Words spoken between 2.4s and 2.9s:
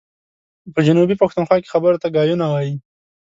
وايي.